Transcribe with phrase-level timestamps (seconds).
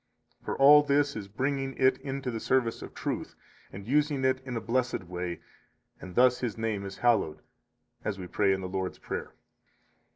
[0.43, 3.35] For all this is bringing it into the service of truth,
[3.71, 5.41] and using it in a blessed way,
[5.99, 7.43] and thus His name is hallowed,
[8.03, 9.31] as we pray in the Lord's Prayer.